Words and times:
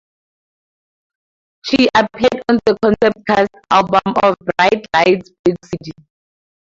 She 1.63 1.87
appeared 1.93 2.41
on 2.49 2.57
the 2.65 2.75
concept 2.81 3.17
cast 3.27 3.51
album 3.69 4.01
of 4.23 4.35
"Bright 4.57 4.83
Lights, 4.95 5.29
Big 5.45 5.57
City". 5.63 5.91